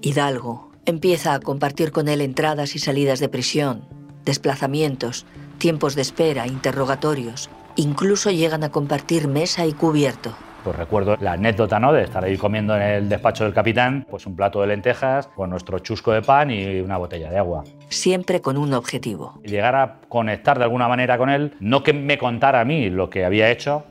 Hidalgo 0.00 0.70
empieza 0.86 1.34
a 1.34 1.40
compartir 1.40 1.90
con 1.90 2.08
él 2.08 2.20
entradas 2.20 2.74
y 2.76 2.78
salidas 2.78 3.18
de 3.18 3.28
prisión, 3.28 3.84
desplazamientos, 4.24 5.26
tiempos 5.62 5.94
de 5.94 6.02
espera, 6.02 6.48
interrogatorios, 6.48 7.48
Incluso 7.76 8.30
llegan 8.30 8.64
a 8.64 8.70
compartir 8.70 9.28
mesa 9.28 9.64
y 9.64 9.72
cubierto. 9.72 10.34
Pues 10.62 10.76
recuerdo 10.76 11.16
la 11.20 11.32
anécdota 11.32 11.80
¿no? 11.80 11.92
de 11.92 12.02
estar 12.02 12.22
ahí 12.22 12.36
comiendo 12.36 12.76
en 12.76 12.82
el 12.82 13.08
despacho 13.08 13.44
del 13.44 13.54
capitán, 13.54 14.06
pues 14.10 14.26
un 14.26 14.36
plato 14.36 14.60
de 14.60 14.66
lentejas 14.66 15.28
con 15.28 15.50
nuestro 15.50 15.78
chusco 15.78 16.12
de 16.12 16.20
pan 16.20 16.50
y 16.50 16.80
una 16.80 16.98
botella 16.98 17.30
de 17.30 17.38
agua. 17.38 17.64
Siempre 17.88 18.40
con 18.40 18.58
un 18.58 18.74
objetivo. 18.74 19.40
Llegar 19.44 19.74
a 19.74 20.00
conectar 20.08 20.58
de 20.58 20.64
alguna 20.64 20.86
manera 20.86 21.16
con 21.16 21.30
él, 21.30 21.54
no 21.60 21.82
que 21.82 21.92
me 21.92 22.18
contara 22.18 22.60
a 22.60 22.64
mí 22.64 22.90
lo 22.90 23.08
que 23.08 23.24
había 23.24 23.50
hecho, 23.50 23.84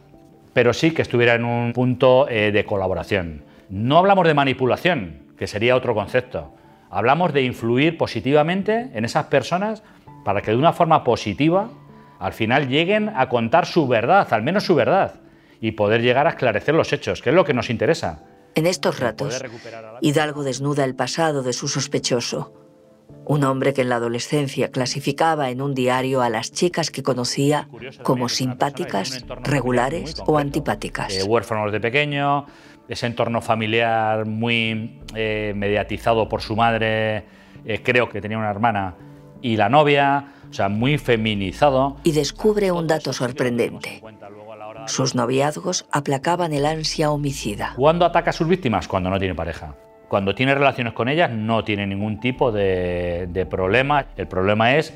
pero 0.54 0.74
sí 0.74 0.92
que 0.92 1.02
estuviera 1.02 1.34
en 1.34 1.44
un 1.44 1.74
punto 1.74 2.30
eh, 2.30 2.52
de 2.52 2.66
colaboración. 2.66 3.44
No 3.70 3.98
hablamos 3.98 4.28
de 4.28 4.34
manipulación, 4.34 5.34
que 5.38 5.48
sería 5.48 5.76
otro 5.76 5.96
concepto. 5.96 6.54
Hablamos 6.90 7.34
de 7.34 7.42
influir 7.44 7.98
positivamente 7.98 8.92
en 8.94 9.06
esas 9.06 9.26
personas 9.26 9.82
para 10.24 10.42
que 10.42 10.52
de 10.52 10.58
una 10.58 10.74
forma 10.74 11.04
positiva 11.04 11.70
al 12.20 12.34
final 12.34 12.68
lleguen 12.68 13.10
a 13.16 13.30
contar 13.30 13.66
su 13.66 13.88
verdad, 13.88 14.32
al 14.32 14.44
menos 14.44 14.64
su 14.64 14.76
verdad, 14.76 15.22
y 15.60 15.72
poder 15.72 16.02
llegar 16.02 16.28
a 16.28 16.32
esclarecer 16.32 16.76
los 16.76 16.94
hechos, 16.94 17.22
que 17.22 17.30
es 17.30 17.36
lo 17.36 17.46
que 17.46 17.54
nos 17.54 17.70
interesa. 17.70 18.24
En 18.54 18.68
estos 18.68 19.00
ratos, 19.00 19.42
Hidalgo 20.02 20.44
desnuda 20.44 20.84
el 20.84 20.96
pasado 20.96 21.42
de 21.42 21.54
su 21.54 21.68
sospechoso. 21.68 22.54
Un 23.26 23.44
hombre 23.44 23.74
que 23.74 23.82
en 23.82 23.90
la 23.90 23.96
adolescencia 23.96 24.72
clasificaba 24.72 25.50
en 25.50 25.62
un 25.62 25.74
diario 25.74 26.22
a 26.22 26.30
las 26.30 26.52
chicas 26.52 26.92
que 26.92 27.04
conocía 27.04 27.68
como 28.04 28.30
simpáticas, 28.30 29.26
regulares 29.44 30.22
o 30.26 30.38
antipáticas. 30.38 31.16
Eh, 31.16 31.24
huérfanos 31.24 31.72
de 31.72 31.80
pequeño, 31.80 32.46
ese 32.88 33.08
entorno 33.08 33.42
familiar 33.42 34.26
muy 34.26 35.00
eh, 35.16 35.54
mediatizado 35.56 36.28
por 36.28 36.42
su 36.42 36.56
madre, 36.56 37.26
eh, 37.64 37.82
creo 37.84 38.10
que 38.10 38.22
tenía 38.22 38.38
una 38.38 38.50
hermana, 38.50 38.96
y 39.42 39.58
la 39.58 39.70
novia, 39.70 40.26
o 40.50 40.54
sea, 40.54 40.70
muy 40.70 40.98
feminizado. 40.98 41.98
Y 42.04 42.12
descubre 42.12 42.72
un 42.72 42.88
dato 42.88 43.14
sorprendente. 43.14 44.02
Sus 44.88 45.16
noviazgos 45.16 45.86
aplacaban 45.92 46.54
el 46.54 46.66
ansia 46.66 47.12
homicida. 47.12 47.74
¿Cuándo 47.76 48.06
ataca 48.06 48.32
a 48.32 48.34
sus 48.34 48.48
víctimas? 48.48 48.88
Cuando 48.88 49.10
no 49.10 49.20
tiene 49.20 49.36
pareja. 49.36 49.76
Cuando 50.08 50.36
tiene 50.36 50.54
relaciones 50.56 50.94
con 50.94 51.08
ellas 51.08 51.32
no 51.32 51.64
tiene 51.64 51.88
ningún 51.88 52.20
tipo 52.20 52.52
de, 52.52 53.28
de 53.30 53.46
problema. 53.46 54.08
El 54.18 54.28
problema 54.28 54.76
es 54.76 54.94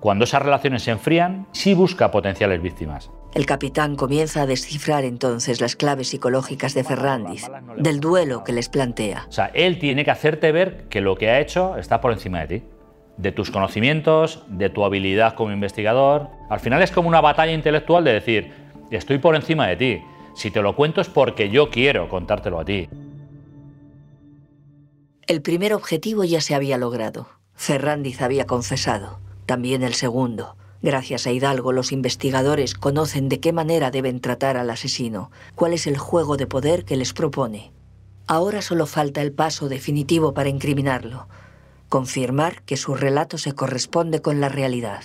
cuando 0.00 0.24
esas 0.24 0.42
relaciones 0.42 0.82
se 0.82 0.90
enfrían, 0.92 1.46
sí 1.52 1.74
busca 1.74 2.10
potenciales 2.10 2.62
víctimas. 2.62 3.10
El 3.34 3.46
capitán 3.46 3.96
comienza 3.96 4.42
a 4.42 4.46
descifrar 4.46 5.04
entonces 5.04 5.60
las 5.60 5.76
claves 5.76 6.08
psicológicas 6.08 6.74
de 6.74 6.84
Ferrandiz, 6.84 7.46
del 7.76 8.00
duelo 8.00 8.42
que 8.42 8.52
les 8.52 8.68
plantea. 8.68 9.26
O 9.28 9.32
sea, 9.32 9.50
él 9.54 9.78
tiene 9.78 10.04
que 10.04 10.10
hacerte 10.10 10.50
ver 10.52 10.84
que 10.88 11.00
lo 11.00 11.16
que 11.16 11.30
ha 11.30 11.40
hecho 11.40 11.76
está 11.76 12.00
por 12.00 12.12
encima 12.12 12.40
de 12.40 12.46
ti, 12.46 12.64
de 13.18 13.32
tus 13.32 13.50
conocimientos, 13.50 14.42
de 14.48 14.70
tu 14.70 14.84
habilidad 14.84 15.34
como 15.34 15.52
investigador. 15.52 16.28
Al 16.48 16.60
final 16.60 16.82
es 16.82 16.90
como 16.90 17.08
una 17.08 17.20
batalla 17.20 17.52
intelectual 17.52 18.04
de 18.04 18.14
decir, 18.14 18.52
estoy 18.90 19.18
por 19.18 19.34
encima 19.34 19.66
de 19.66 19.76
ti. 19.76 20.02
Si 20.34 20.50
te 20.50 20.62
lo 20.62 20.74
cuento 20.74 21.00
es 21.00 21.08
porque 21.08 21.50
yo 21.50 21.68
quiero 21.68 22.08
contártelo 22.08 22.60
a 22.60 22.64
ti. 22.64 22.88
El 25.26 25.42
primer 25.42 25.74
objetivo 25.74 26.24
ya 26.24 26.40
se 26.40 26.54
había 26.54 26.78
logrado. 26.78 27.28
Ferrandiz 27.54 28.22
había 28.22 28.46
confesado. 28.46 29.18
También 29.46 29.82
el 29.82 29.94
segundo. 29.94 30.56
Gracias 30.80 31.26
a 31.26 31.32
Hidalgo, 31.32 31.72
los 31.72 31.90
investigadores 31.90 32.74
conocen 32.74 33.28
de 33.28 33.40
qué 33.40 33.52
manera 33.52 33.90
deben 33.90 34.20
tratar 34.20 34.56
al 34.56 34.70
asesino, 34.70 35.32
cuál 35.56 35.72
es 35.72 35.88
el 35.88 35.98
juego 35.98 36.36
de 36.36 36.46
poder 36.46 36.84
que 36.84 36.96
les 36.96 37.12
propone. 37.12 37.72
Ahora 38.28 38.62
solo 38.62 38.86
falta 38.86 39.20
el 39.22 39.32
paso 39.32 39.68
definitivo 39.68 40.34
para 40.34 40.50
incriminarlo, 40.50 41.26
confirmar 41.88 42.62
que 42.62 42.76
su 42.76 42.94
relato 42.94 43.38
se 43.38 43.52
corresponde 43.52 44.20
con 44.20 44.40
la 44.40 44.48
realidad, 44.48 45.02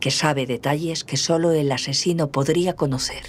que 0.00 0.10
sabe 0.10 0.46
detalles 0.46 1.04
que 1.04 1.16
solo 1.16 1.52
el 1.52 1.72
asesino 1.72 2.28
podría 2.28 2.74
conocer. 2.74 3.24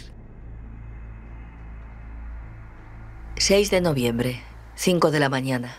6 3.37 3.71
de 3.71 3.81
noviembre, 3.81 4.41
5 4.75 5.11
de 5.11 5.19
la 5.19 5.29
mañana. 5.29 5.75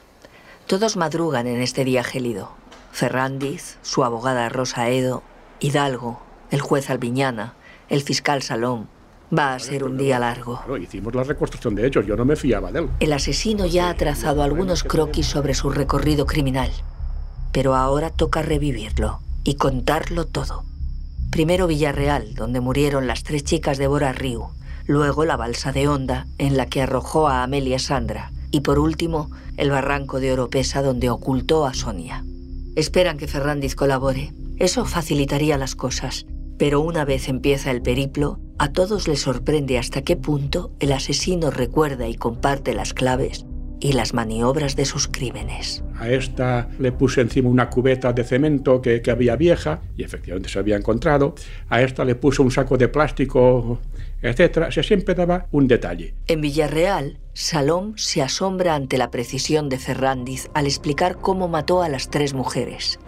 Todos 0.66 0.96
madrugan 0.96 1.46
en 1.46 1.60
este 1.60 1.84
día 1.84 2.04
gélido. 2.04 2.52
Ferrandiz, 2.92 3.78
su 3.82 4.04
abogada 4.04 4.48
Rosa 4.48 4.88
Edo, 4.90 5.22
Hidalgo, 5.60 6.20
el 6.50 6.60
juez 6.60 6.88
Albiñana, 6.88 7.54
el 7.88 8.02
fiscal 8.02 8.42
Salón. 8.42 8.88
Va 9.36 9.54
a 9.54 9.58
ser 9.58 9.84
un 9.84 9.98
día 9.98 10.18
largo. 10.18 10.60
hicimos 10.80 11.14
la 11.14 11.22
reconstrucción 11.22 11.74
de 11.74 11.86
hechos, 11.86 12.06
yo 12.06 12.16
no 12.16 12.24
me 12.24 12.36
fiaba 12.36 12.72
de 12.72 12.80
él. 12.80 12.90
El 13.00 13.12
asesino 13.12 13.66
ya 13.66 13.90
ha 13.90 13.94
trazado 13.94 14.42
algunos 14.42 14.84
croquis 14.84 15.26
sobre 15.26 15.52
su 15.52 15.68
recorrido 15.68 16.24
criminal, 16.24 16.70
pero 17.52 17.74
ahora 17.74 18.10
toca 18.10 18.42
revivirlo 18.42 19.20
y 19.44 19.54
contarlo 19.54 20.26
todo. 20.26 20.64
Primero 21.30 21.66
Villarreal, 21.66 22.34
donde 22.34 22.60
murieron 22.60 23.06
las 23.06 23.22
tres 23.22 23.44
chicas 23.44 23.78
de 23.78 23.86
Bora 23.86 24.12
Riu, 24.12 24.48
luego 24.86 25.24
la 25.24 25.36
balsa 25.36 25.72
de 25.72 25.88
Honda, 25.88 26.26
en 26.38 26.56
la 26.56 26.66
que 26.66 26.82
arrojó 26.82 27.28
a 27.28 27.42
Amelia 27.42 27.78
Sandra, 27.78 28.32
y 28.50 28.60
por 28.60 28.78
último 28.78 29.30
el 29.56 29.70
barranco 29.70 30.20
de 30.20 30.32
Oropesa, 30.32 30.82
donde 30.82 31.10
ocultó 31.10 31.66
a 31.66 31.74
Sonia. 31.74 32.24
Esperan 32.76 33.18
que 33.18 33.26
Ferrandiz 33.26 33.74
colabore, 33.74 34.32
eso 34.58 34.84
facilitaría 34.84 35.58
las 35.58 35.74
cosas, 35.74 36.26
pero 36.58 36.80
una 36.80 37.04
vez 37.04 37.28
empieza 37.28 37.70
el 37.70 37.82
periplo, 37.82 38.40
a 38.58 38.72
todos 38.72 39.06
les 39.06 39.20
sorprende 39.20 39.78
hasta 39.78 40.02
qué 40.02 40.16
punto 40.16 40.72
el 40.80 40.92
asesino 40.92 41.50
recuerda 41.50 42.08
y 42.08 42.14
comparte 42.14 42.74
las 42.74 42.94
claves 42.94 43.46
y 43.80 43.92
las 43.92 44.14
maniobras 44.14 44.74
de 44.74 44.84
sus 44.84 45.06
crímenes. 45.06 45.84
A 45.98 46.08
esta 46.08 46.68
le 46.78 46.92
puse 46.92 47.20
encima 47.20 47.48
una 47.48 47.68
cubeta 47.68 48.12
de 48.12 48.22
cemento 48.22 48.80
que, 48.80 49.02
había 49.10 49.34
vieja, 49.34 49.80
y 49.96 50.04
efectivamente 50.04 50.48
se 50.48 50.58
había 50.58 50.76
encontrado. 50.76 51.34
A 51.68 51.82
esta 51.82 52.04
le 52.04 52.14
puse 52.14 52.40
un 52.40 52.52
saco 52.52 52.78
de 52.78 52.86
plástico, 52.86 53.80
etc. 54.22 54.70
Se 54.70 54.84
siempre 54.84 55.14
daba 55.14 55.46
un 55.50 55.66
detalle. 55.66 56.14
En 56.28 56.40
Villarreal, 56.40 57.18
Salom 57.32 57.96
se 57.96 58.22
asombra 58.22 58.76
ante 58.76 58.96
la 58.96 59.10
precisión 59.10 59.68
de 59.68 59.78
Ferrandiz 59.78 60.48
al 60.54 60.66
explicar 60.66 61.16
cómo 61.16 61.48
mató 61.48 61.82
a 61.82 61.88
las 61.88 62.10
tres 62.10 62.32
mujeres. 62.32 63.00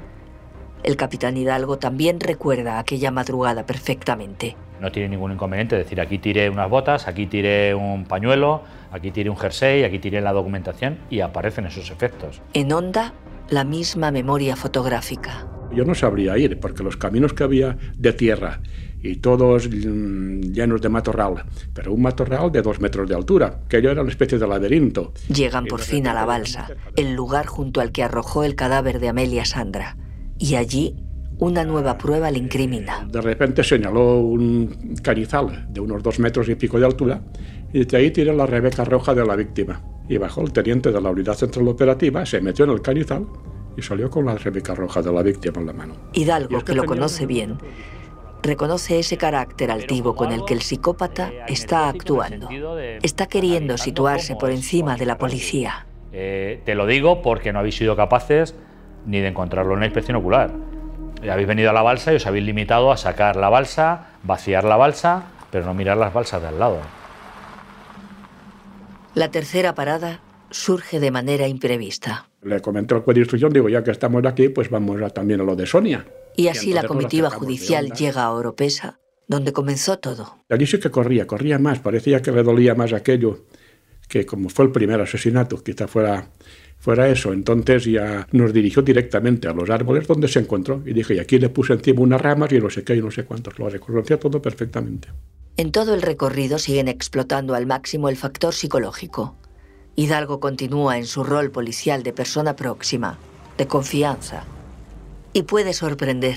El 0.82 0.96
capitán 0.96 1.36
Hidalgo 1.36 1.78
también 1.78 2.18
recuerda 2.18 2.78
aquella 2.78 3.10
madrugada 3.10 3.66
perfectamente. 3.66 4.56
No 4.80 4.90
tiene 4.90 5.10
ningún 5.10 5.32
inconveniente 5.32 5.76
decir 5.76 6.00
aquí 6.00 6.18
tiré 6.18 6.48
unas 6.48 6.70
botas, 6.70 7.06
aquí 7.06 7.26
tiré 7.26 7.74
un 7.74 8.06
pañuelo, 8.06 8.62
aquí 8.90 9.10
tiré 9.10 9.30
un 9.30 9.36
jersey, 9.36 9.84
aquí 9.84 9.98
tiré 9.98 10.20
la 10.20 10.32
documentación 10.32 10.98
y 11.10 11.20
aparecen 11.20 11.66
esos 11.66 11.90
efectos. 11.90 12.42
En 12.52 12.72
onda, 12.72 13.14
la 13.48 13.64
misma 13.64 14.10
memoria 14.10 14.56
fotográfica. 14.56 15.46
Yo 15.72 15.84
no 15.84 15.94
sabría 15.94 16.36
ir 16.36 16.58
porque 16.58 16.82
los 16.82 16.96
caminos 16.96 17.32
que 17.32 17.44
había 17.44 17.78
de 17.96 18.12
tierra 18.12 18.60
y 19.02 19.16
todos 19.16 19.68
mm, 19.68 20.52
llenos 20.52 20.80
de 20.80 20.88
matorral, 20.88 21.44
pero 21.72 21.92
un 21.92 22.02
matorral 22.02 22.52
de 22.52 22.62
dos 22.62 22.80
metros 22.80 23.08
de 23.08 23.14
altura, 23.14 23.60
que 23.68 23.80
yo 23.80 23.90
era 23.90 24.02
una 24.02 24.10
especie 24.10 24.38
de 24.38 24.46
laberinto. 24.46 25.12
Llegan 25.28 25.66
por 25.66 25.80
fin 25.80 26.06
a 26.06 26.14
la 26.14 26.24
balsa, 26.24 26.68
el 26.96 27.14
lugar 27.14 27.46
junto 27.46 27.80
al 27.80 27.92
que 27.92 28.02
arrojó 28.02 28.44
el 28.44 28.56
cadáver 28.56 29.00
de 29.00 29.08
Amelia 29.08 29.44
Sandra 29.44 29.96
y 30.38 30.56
allí 30.56 30.96
una 31.38 31.64
nueva 31.64 31.96
prueba 31.96 32.30
le 32.30 32.38
incrimina. 32.38 33.06
De 33.10 33.20
repente 33.20 33.64
señaló 33.64 34.18
un 34.18 34.96
cañizal 35.02 35.66
de 35.72 35.80
unos 35.80 36.02
dos 36.02 36.18
metros 36.18 36.48
y 36.48 36.54
pico 36.54 36.78
de 36.78 36.84
altura 36.84 37.22
y 37.72 37.84
de 37.84 37.96
ahí 37.96 38.10
tiró 38.10 38.32
la 38.32 38.46
rebeca 38.46 38.84
roja 38.84 39.14
de 39.14 39.24
la 39.24 39.36
víctima. 39.36 39.80
Y 40.08 40.18
bajó 40.18 40.42
el 40.42 40.52
teniente 40.52 40.90
de 40.90 41.00
la 41.00 41.10
unidad 41.10 41.34
central 41.34 41.68
operativa, 41.68 42.26
se 42.26 42.40
metió 42.40 42.64
en 42.64 42.72
el 42.72 42.82
cañizal 42.82 43.26
y 43.76 43.82
salió 43.82 44.10
con 44.10 44.26
la 44.26 44.36
rebeca 44.36 44.74
roja 44.74 45.02
de 45.02 45.12
la 45.12 45.22
víctima 45.22 45.60
en 45.60 45.66
la 45.66 45.72
mano. 45.72 45.94
Hidalgo, 46.12 46.60
que, 46.64 46.74
lo 46.74 46.84
conoce 46.84 47.26
bien, 47.26 47.58
reconoce 48.42 48.98
ese 48.98 49.16
carácter 49.16 49.70
altivo 49.70 50.14
con 50.16 50.32
el 50.32 50.44
que 50.44 50.54
el 50.54 50.62
psicópata 50.62 51.30
está 51.46 51.88
actuando. 51.88 52.48
Está 53.02 53.26
queriendo 53.26 53.78
situarse 53.78 54.34
por 54.34 54.50
encima 54.50 54.96
de 54.96 55.06
la 55.06 55.16
policía. 55.16 55.86
Eh, 56.12 56.60
te 56.64 56.74
lo 56.74 56.86
digo 56.86 57.22
porque 57.22 57.52
no 57.52 57.60
habéis 57.60 57.76
sido 57.76 57.94
capaces 57.94 58.56
ni 59.06 59.20
de 59.20 59.28
encontrarlo 59.28 59.74
en 59.74 59.80
la 59.80 59.86
inspección 59.86 60.16
ocular. 60.16 60.52
Habéis 61.30 61.46
venido 61.46 61.70
a 61.70 61.72
la 61.72 61.82
balsa 61.82 62.12
y 62.12 62.16
os 62.16 62.26
habéis 62.26 62.44
limitado 62.44 62.90
a 62.90 62.96
sacar 62.96 63.36
la 63.36 63.48
balsa, 63.48 64.08
vaciar 64.24 64.64
la 64.64 64.76
balsa, 64.76 65.24
pero 65.50 65.66
no 65.66 65.74
mirar 65.74 65.96
las 65.96 66.12
balsas 66.12 66.42
de 66.42 66.48
al 66.48 66.58
lado. 66.58 66.99
La 69.14 69.30
tercera 69.30 69.74
parada 69.74 70.20
surge 70.50 71.00
de 71.00 71.10
manera 71.10 71.48
imprevista. 71.48 72.28
Le 72.42 72.60
comenté 72.60 72.94
al 72.94 73.00
juez 73.02 73.14
de 73.14 73.20
instrucción, 73.20 73.52
digo, 73.52 73.68
ya 73.68 73.82
que 73.82 73.90
estamos 73.90 74.24
aquí, 74.24 74.48
pues 74.48 74.70
vamos 74.70 75.00
a, 75.02 75.10
también 75.10 75.40
a 75.40 75.44
lo 75.44 75.56
de 75.56 75.66
Sonia. 75.66 76.06
Y 76.36 76.48
así 76.48 76.72
la 76.72 76.84
comitiva 76.84 77.30
judicial 77.30 77.92
llega 77.92 78.22
a 78.22 78.32
Oropesa, 78.32 79.00
donde 79.26 79.52
comenzó 79.52 79.98
todo. 79.98 80.38
Allí 80.48 80.66
sí 80.66 80.78
que 80.78 80.90
corría, 80.90 81.26
corría 81.26 81.58
más, 81.58 81.80
parecía 81.80 82.22
que 82.22 82.32
le 82.32 82.42
dolía 82.42 82.74
más 82.74 82.92
aquello, 82.92 83.46
que 84.08 84.24
como 84.24 84.48
fue 84.48 84.64
el 84.64 84.72
primer 84.72 85.00
asesinato, 85.00 85.62
quizá 85.62 85.86
fuera 85.86 86.30
fuera 86.80 87.08
eso. 87.08 87.32
Entonces 87.32 87.84
ya 87.84 88.26
nos 88.32 88.52
dirigió 88.52 88.82
directamente 88.82 89.46
a 89.46 89.52
los 89.52 89.70
árboles 89.70 90.08
donde 90.08 90.26
se 90.26 90.40
encontró 90.40 90.82
y 90.84 90.92
dije, 90.92 91.14
y 91.14 91.18
aquí 91.18 91.38
le 91.38 91.50
puse 91.50 91.74
encima 91.74 92.00
unas 92.00 92.20
ramas 92.20 92.50
y 92.52 92.58
no 92.58 92.70
sé 92.70 92.82
qué 92.82 92.96
y 92.96 93.02
no 93.02 93.10
sé 93.10 93.24
cuántos. 93.24 93.58
Lo 93.58 93.68
reconocía 93.68 94.18
todo 94.18 94.42
perfectamente. 94.42 95.08
En 95.56 95.72
todo 95.72 95.94
el 95.94 96.02
recorrido 96.02 96.58
siguen 96.58 96.88
explotando 96.88 97.54
al 97.54 97.66
máximo 97.66 98.08
el 98.08 98.16
factor 98.16 98.54
psicológico. 98.54 99.34
Hidalgo 99.96 100.40
continúa 100.40 100.96
en 100.96 101.06
su 101.06 101.24
rol 101.24 101.50
policial 101.50 102.02
de 102.02 102.12
persona 102.12 102.56
próxima, 102.56 103.18
de 103.58 103.66
confianza. 103.66 104.44
Y 105.32 105.42
puede 105.42 105.74
sorprender, 105.74 106.36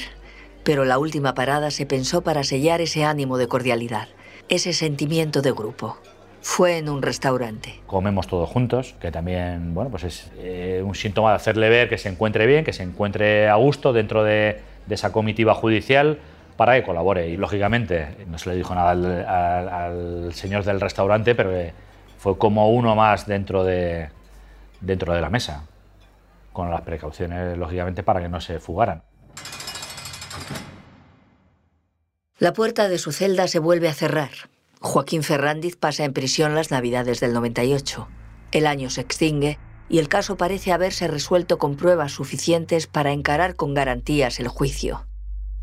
pero 0.63 0.85
la 0.85 0.97
última 0.97 1.33
parada 1.33 1.71
se 1.71 1.85
pensó 1.85 2.21
para 2.21 2.43
sellar 2.43 2.81
ese 2.81 3.05
ánimo 3.05 3.37
de 3.37 3.47
cordialidad, 3.47 4.09
ese 4.49 4.73
sentimiento 4.73 5.41
de 5.41 5.51
grupo. 5.51 5.97
Fue 6.41 6.77
en 6.77 6.89
un 6.89 7.01
restaurante. 7.01 7.79
Comemos 7.87 8.27
todos 8.27 8.49
juntos, 8.49 8.95
que 8.99 9.11
también 9.11 9.73
bueno, 9.73 9.89
pues 9.89 10.03
es 10.03 10.31
eh, 10.39 10.83
un 10.85 10.93
síntoma 10.93 11.29
de 11.29 11.37
hacerle 11.37 11.69
ver 11.69 11.87
que 11.87 11.97
se 11.97 12.09
encuentre 12.09 12.45
bien, 12.45 12.65
que 12.65 12.73
se 12.73 12.83
encuentre 12.83 13.47
a 13.47 13.55
gusto 13.55 13.93
dentro 13.93 14.25
de, 14.25 14.59
esa 14.89 15.13
comitiva 15.13 15.53
judicial 15.53 16.19
para 16.55 16.75
que 16.75 16.83
colabore. 16.83 17.29
Y 17.29 17.37
lógicamente 17.37 18.25
no 18.27 18.37
se 18.37 18.49
le 18.49 18.55
dijo 18.55 18.73
nada 18.75 18.91
al, 18.91 20.33
señor 20.33 20.63
del 20.63 20.79
restaurante, 20.79 21.35
pero 21.35 21.51
fue 22.17 22.37
como 22.37 22.71
uno 22.71 22.95
más 22.95 23.25
dentro 23.25 23.63
de, 23.63 24.09
dentro 24.81 25.13
de 25.13 25.21
la 25.21 25.29
mesa. 25.29 25.65
con 26.51 26.69
las 26.69 26.81
precauciones, 26.81 27.57
lógicamente, 27.57 28.03
para 28.03 28.21
que 28.21 28.29
no 28.29 28.39
se 28.39 28.59
fugaran. 28.59 29.01
La 32.37 32.53
puerta 32.53 32.89
de 32.89 32.99
su 32.99 33.11
celda 33.11 33.47
se 33.47 33.57
vuelve 33.57 33.87
a 33.87 33.93
cerrar. 33.93 34.29
Joaquín 34.81 35.23
Ferrandiz 35.23 35.77
pasa 35.77 36.03
en 36.03 36.13
prisión 36.13 36.55
las 36.55 36.69
Navidades 36.69 37.19
del 37.21 37.33
98. 37.33 38.07
El 38.51 38.67
año 38.67 38.89
se 38.89 39.01
extingue 39.01 39.57
y 39.89 39.99
el 39.99 40.09
caso 40.09 40.35
parece 40.35 40.71
haberse 40.71 41.07
resuelto 41.07 41.57
con 41.57 41.75
pruebas 41.77 42.11
suficientes 42.11 42.87
para 42.87 43.11
encarar 43.11 43.55
con 43.55 43.73
garantías 43.73 44.39
el 44.39 44.47
juicio. 44.47 45.05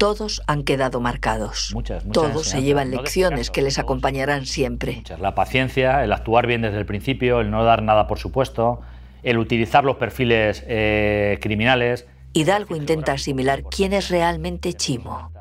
Todos 0.01 0.41
han 0.47 0.63
quedado 0.63 1.03
marcados. 1.03 1.77
Todos 2.11 2.47
se 2.47 2.63
llevan 2.63 2.91
lecciones 2.91 3.51
que 3.51 3.61
les 3.61 3.79
acompañarán 3.79 4.47
siempre. 4.47 5.03
La 5.21 5.35
paciencia, 5.35 6.03
el 6.03 6.15
actuar 6.15 6.47
bien 6.47 6.63
desde 6.63 6.79
el 6.79 6.87
principio, 6.87 7.41
el 7.41 7.51
no 7.51 7.65
dar 7.65 7.83
nada 7.83 8.07
por 8.07 8.19
supuesto, 8.19 8.81
el 9.23 9.37
utilizar 9.37 9.85
los 9.85 9.97
perfiles 9.97 10.65
eh, 10.67 11.39
criminales. 11.43 12.07
Hidalgo 12.33 12.77
intenta 12.77 13.13
asimilar 13.13 13.63
quién 13.65 13.93
es 13.93 14.09
realmente 14.09 14.73
Chimo, 14.73 15.33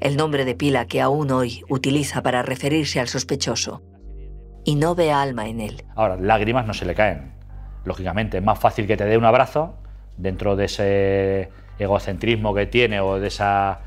el 0.00 0.16
nombre 0.16 0.46
de 0.46 0.54
pila 0.54 0.86
que 0.86 1.02
aún 1.02 1.30
hoy 1.30 1.62
utiliza 1.68 2.22
para 2.22 2.42
referirse 2.42 3.00
al 3.00 3.08
sospechoso, 3.08 3.82
y 4.64 4.76
no 4.76 4.94
ve 4.94 5.12
alma 5.12 5.46
en 5.46 5.60
él. 5.60 5.84
Ahora, 5.94 6.16
lágrimas 6.16 6.66
no 6.66 6.72
se 6.72 6.86
le 6.86 6.94
caen. 6.94 7.34
Lógicamente, 7.84 8.38
es 8.38 8.42
más 8.42 8.58
fácil 8.58 8.86
que 8.86 8.96
te 8.96 9.04
dé 9.04 9.18
un 9.18 9.26
abrazo 9.26 9.76
dentro 10.16 10.56
de 10.56 10.64
ese 10.64 11.50
egocentrismo 11.78 12.54
que 12.54 12.64
tiene 12.64 13.00
o 13.00 13.20
de 13.20 13.28
esa, 13.28 13.80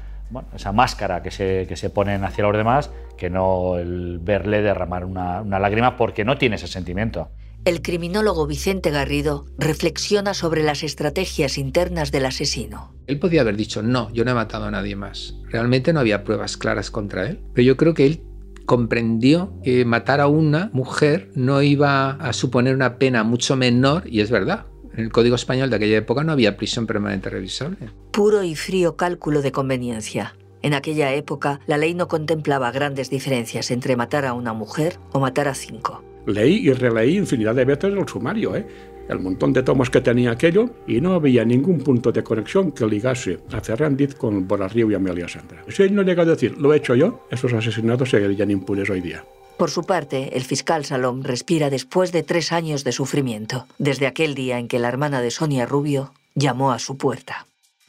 esa 0.53 0.71
máscara 0.71 1.21
que 1.23 1.31
se, 1.31 1.65
que 1.67 1.75
se 1.75 1.89
ponen 1.89 2.23
hacia 2.23 2.43
los 2.43 2.55
demás 2.55 2.91
que 3.17 3.29
no 3.29 3.77
el 3.77 4.19
verle 4.19 4.61
derramar 4.61 5.05
una, 5.05 5.41
una 5.41 5.59
lágrima 5.59 5.97
porque 5.97 6.23
no 6.23 6.37
tiene 6.37 6.55
ese 6.55 6.67
sentimiento. 6.67 7.29
El 7.65 7.81
criminólogo 7.81 8.47
Vicente 8.47 8.89
Garrido 8.89 9.45
reflexiona 9.57 10.33
sobre 10.33 10.63
las 10.63 10.81
estrategias 10.81 11.57
internas 11.57 12.11
del 12.11 12.25
asesino. 12.25 12.93
Él 13.05 13.19
podía 13.19 13.41
haber 13.41 13.57
dicho, 13.57 13.83
no, 13.83 14.09
yo 14.13 14.23
no 14.23 14.31
he 14.31 14.33
matado 14.33 14.65
a 14.65 14.71
nadie 14.71 14.95
más. 14.95 15.35
Realmente 15.49 15.91
no 15.91 15.99
había 15.99 16.23
pruebas 16.23 16.55
claras 16.55 16.89
contra 16.89 17.27
él. 17.27 17.41
Pero 17.53 17.65
yo 17.65 17.75
creo 17.75 17.93
que 17.93 18.05
él 18.05 18.23
comprendió 18.65 19.51
que 19.63 19.83
matar 19.83 20.21
a 20.21 20.27
una 20.27 20.69
mujer 20.73 21.31
no 21.35 21.61
iba 21.61 22.11
a 22.11 22.31
suponer 22.33 22.75
una 22.75 22.97
pena 22.97 23.23
mucho 23.23 23.57
menor, 23.57 24.03
y 24.07 24.21
es 24.21 24.31
verdad. 24.31 24.67
En 24.99 25.05
el 25.05 25.13
Código 25.13 25.35
Español 25.35 25.69
de 25.69 25.77
aquella 25.77 25.95
época 25.95 26.25
no 26.25 26.33
había 26.33 26.57
prisión 26.57 26.85
permanente 26.85 27.29
revisable. 27.29 27.89
Puro 28.11 28.43
y 28.43 28.55
frío 28.55 28.97
cálculo 28.97 29.41
de 29.41 29.53
conveniencia. 29.53 30.35
En 30.61 30.73
aquella 30.73 31.13
época, 31.13 31.61
la 31.67 31.77
ley 31.77 31.93
no 31.93 32.09
contemplaba 32.09 32.69
grandes 32.71 33.09
diferencias 33.09 33.71
entre 33.71 33.95
matar 33.95 34.25
a 34.25 34.33
una 34.33 34.51
mujer 34.51 34.99
o 35.13 35.21
matar 35.21 35.47
a 35.47 35.53
cinco. 35.53 36.03
Leí 36.25 36.67
y 36.67 36.73
releí 36.73 37.15
infinidad 37.15 37.55
de 37.55 37.63
veces 37.63 37.93
el 37.93 38.07
sumario, 38.09 38.57
¿eh? 38.57 38.67
el 39.07 39.19
montón 39.19 39.53
de 39.53 39.63
tomos 39.63 39.89
que 39.89 40.01
tenía 40.01 40.31
aquello, 40.31 40.69
y 40.85 40.99
no 40.99 41.13
había 41.13 41.45
ningún 41.45 41.79
punto 41.79 42.11
de 42.11 42.21
conexión 42.21 42.73
que 42.73 42.85
ligase 42.85 43.39
a 43.53 43.61
Ferrandiz 43.61 44.15
con 44.15 44.49
Borarrío 44.49 44.91
y 44.91 44.95
Amelia 44.95 45.29
Sandra. 45.29 45.63
Si 45.69 45.81
él 45.81 45.95
no 45.95 46.01
llega 46.01 46.23
a 46.23 46.25
decir, 46.25 46.57
lo 46.57 46.73
he 46.73 46.77
hecho 46.77 46.93
yo, 46.93 47.25
esos 47.31 47.53
asesinatos 47.53 48.09
seguirían 48.09 48.51
impunes 48.51 48.89
hoy 48.89 48.99
día. 48.99 49.23
Por 49.59 49.71
su 49.71 49.83
parte, 49.83 50.37
el 50.37 50.45
fiscal 50.45 50.85
Salom 50.85 51.21
respira 51.21 51.69
después 51.69 52.13
de 52.13 52.23
tres 52.23 52.53
años 52.53 52.85
de 52.85 52.93
sufrimiento, 52.93 53.67
desde 53.77 54.07
aquel 54.07 54.33
día 54.33 54.57
en 54.57 54.69
que 54.69 54.79
la 54.79 54.87
hermana 54.87 55.21
de 55.21 55.31
Sonia 55.31 55.65
Rubio 55.65 56.13
llamó 56.33 56.71
a 56.71 56.79
su 56.79 56.95
puerta. 56.95 57.45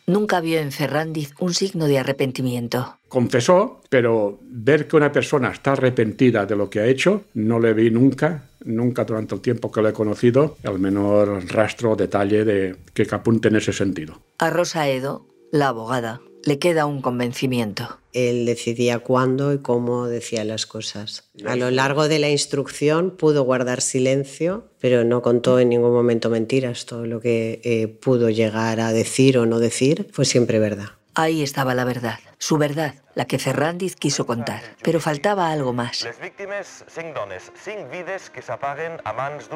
Nunca 0.09 0.41
vio 0.41 0.59
en 0.59 0.73
Ferrandiz 0.73 1.33
un 1.39 1.55
signo 1.55 1.87
de 1.87 2.01
arrepentimiento. 2.01 2.97
Confesó, 3.09 3.83
pero 3.89 4.41
ver 4.43 4.89
que 4.89 4.97
una 4.97 5.13
persona 5.13 5.53
está 5.53 5.75
arrepentida 5.75 6.45
de 6.45 6.57
lo 6.57 6.69
que 6.69 6.81
ha 6.81 6.87
hecho, 6.87 7.23
no 7.35 7.61
le 7.61 7.73
vi 7.73 7.93
nunca, 7.93 8.51
nunca 8.65 9.05
durante 9.05 9.37
el 9.37 9.41
tiempo 9.41 9.71
que 9.71 9.81
lo 9.81 9.91
he 9.91 9.93
conocido, 9.93 10.57
el 10.65 10.81
menor 10.81 11.45
rastro 11.53 11.93
o 11.93 11.97
detalle 11.97 12.45
de 12.45 12.77
que 12.93 13.07
apunte 13.13 13.47
en 13.47 13.55
ese 13.55 13.73
sentido. 13.73 14.21
A 14.39 14.51
Rosa 14.51 14.89
Edo, 14.89 15.29
la 15.53 15.69
abogada, 15.69 16.21
le 16.45 16.59
queda 16.59 16.87
un 16.87 17.03
convencimiento. 17.03 17.99
Él 18.13 18.47
decidía 18.47 18.99
cuándo 18.99 19.53
y 19.53 19.59
cómo 19.59 20.07
decía 20.07 20.45
las 20.45 20.67
cosas. 20.67 21.31
A 21.47 21.57
lo 21.57 21.71
largo 21.71 22.09
de 22.09 22.19
la 22.19 22.29
instrucción 22.29 23.13
pudo 23.13 23.45
guardar 23.45 23.81
silencio, 23.81 24.67
pero 24.81 25.05
no 25.05 25.23
contó 25.23 25.61
en 25.61 25.69
ningún 25.69 25.93
momento 25.93 26.29
mentiras. 26.29 26.87
Todo 26.87 27.07
lo 27.07 27.21
que 27.21 27.61
eh, 27.65 27.87
pudo 27.89 28.31
llegar 28.31 28.81
a 28.81 28.93
decir 28.93 29.39
o 29.39 29.47
no 29.47 29.59
decir 29.59 30.09
fue 30.13 30.25
siempre 30.25 30.59
verdad. 30.59 30.91
Ahí 31.15 31.43
estaba 31.43 31.75
la 31.75 31.85
verdad, 31.85 32.21
su 32.39 32.57
verdad, 32.57 32.95
la 33.15 33.27
que 33.27 33.39
Ferrandiz 33.39 33.97
quiso 33.97 34.27
contar. 34.27 34.63
Pero 34.83 35.01
faltaba 35.01 35.51
algo 35.51 35.73
más. 35.73 36.09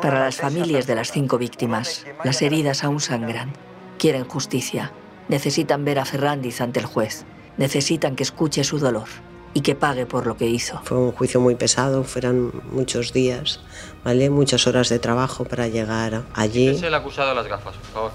Para 0.02 0.20
las 0.20 0.36
familias 0.36 0.86
de 0.86 0.94
las 0.94 1.12
cinco 1.12 1.38
víctimas, 1.38 2.04
las 2.24 2.42
heridas 2.42 2.84
aún 2.84 3.00
sangran. 3.00 3.52
Quieren 3.98 4.24
justicia. 4.24 4.92
Necesitan 5.28 5.84
ver 5.84 5.98
a 5.98 6.04
Ferrandiz 6.04 6.60
ante 6.60 6.80
el 6.80 6.86
juez. 6.86 7.24
Necesitan 7.56 8.16
que 8.16 8.22
escuche 8.22 8.64
su 8.64 8.78
dolor 8.78 9.08
y 9.54 9.60
que 9.60 9.74
pague 9.74 10.04
por 10.04 10.26
lo 10.26 10.36
que 10.36 10.46
hizo. 10.46 10.80
Fue 10.84 10.98
un 10.98 11.12
juicio 11.12 11.40
muy 11.40 11.54
pesado, 11.54 12.04
fueron 12.04 12.52
muchos 12.72 13.12
días, 13.12 13.60
¿vale? 14.04 14.28
Muchas 14.28 14.66
horas 14.66 14.88
de 14.88 14.98
trabajo 14.98 15.44
para 15.44 15.68
llegar 15.68 16.24
allí. 16.34 16.68
Es 16.68 16.82
el 16.82 16.94
acusado 16.94 17.30
de 17.30 17.36
las 17.36 17.46
gafas, 17.46 17.76
por 17.76 17.86
favor. 17.86 18.12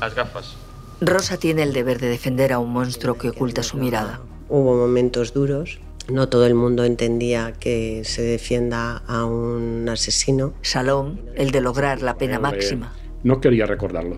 Las 0.00 0.14
gafas. 0.14 0.54
Rosa 1.00 1.38
tiene 1.38 1.62
el 1.62 1.72
deber 1.72 1.98
de 1.98 2.08
defender 2.08 2.52
a 2.52 2.58
un 2.58 2.70
monstruo 2.70 3.16
que 3.16 3.30
oculta 3.30 3.62
su 3.62 3.78
mirada. 3.78 4.20
Hubo 4.48 4.76
momentos 4.76 5.32
duros. 5.32 5.80
No 6.08 6.28
todo 6.28 6.46
el 6.46 6.54
mundo 6.54 6.84
entendía 6.84 7.52
que 7.52 8.02
se 8.04 8.22
defienda 8.22 9.02
a 9.06 9.24
un 9.26 9.88
asesino. 9.90 10.54
Salom, 10.62 11.18
el 11.34 11.50
de 11.50 11.60
lograr 11.60 12.02
la 12.02 12.16
pena 12.16 12.38
máxima. 12.38 12.94
No 13.22 13.40
quería 13.40 13.66
recordarlo. 13.66 14.16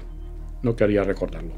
No 0.63 0.77
quería 0.77 1.03
recordarlo. 1.03 1.51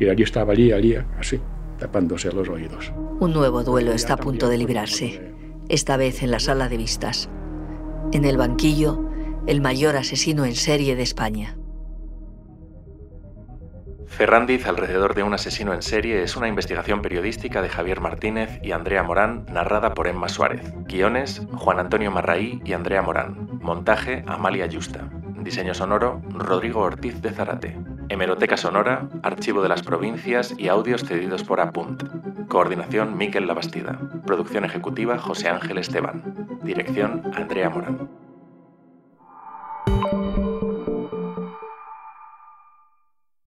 Y 0.00 0.08
allí 0.08 0.22
estaba 0.22 0.52
allí, 0.54 0.72
allí, 0.72 0.96
así, 1.18 1.40
tapándose 1.78 2.32
los 2.32 2.48
oídos. 2.48 2.92
Un 3.20 3.32
nuevo 3.32 3.62
duelo 3.62 3.92
está 3.92 4.14
a 4.14 4.16
punto 4.16 4.48
de 4.48 4.58
librarse, 4.58 5.34
esta 5.68 5.96
vez 5.96 6.22
en 6.22 6.30
la 6.30 6.40
sala 6.40 6.68
de 6.68 6.78
vistas. 6.78 7.28
En 8.12 8.24
el 8.24 8.38
banquillo, 8.38 9.08
el 9.46 9.60
mayor 9.60 9.96
asesino 9.96 10.46
en 10.46 10.56
serie 10.56 10.96
de 10.96 11.02
España. 11.02 11.56
Ferrandiz 14.06 14.66
alrededor 14.66 15.14
de 15.14 15.22
un 15.22 15.34
asesino 15.34 15.72
en 15.72 15.82
serie 15.82 16.22
es 16.22 16.34
una 16.34 16.48
investigación 16.48 17.00
periodística 17.00 17.62
de 17.62 17.68
Javier 17.68 18.00
Martínez 18.00 18.58
y 18.62 18.72
Andrea 18.72 19.02
Morán 19.02 19.46
narrada 19.52 19.94
por 19.94 20.08
Emma 20.08 20.28
Suárez. 20.28 20.72
Guiones, 20.88 21.46
Juan 21.52 21.78
Antonio 21.78 22.10
Marraí 22.10 22.60
y 22.64 22.72
Andrea 22.72 23.02
Morán. 23.02 23.60
Montaje, 23.62 24.24
Amalia 24.26 24.66
Yusta. 24.66 25.08
Diseño 25.38 25.74
sonoro, 25.74 26.22
Rodrigo 26.30 26.80
Ortiz 26.80 27.22
de 27.22 27.30
Zarate. 27.30 27.78
Hemeroteca 28.10 28.56
sonora, 28.56 29.08
Archivo 29.22 29.62
de 29.62 29.68
las 29.68 29.82
Provincias 29.84 30.52
y 30.58 30.66
audios 30.66 31.04
cedidos 31.04 31.44
por 31.44 31.60
Apunt. 31.60 32.02
Coordinación, 32.48 33.16
Miquel 33.16 33.46
Labastida. 33.46 34.00
Producción 34.26 34.64
ejecutiva, 34.64 35.16
José 35.16 35.48
Ángel 35.48 35.78
Esteban. 35.78 36.58
Dirección, 36.64 37.22
Andrea 37.36 37.70
Morán. 37.70 38.19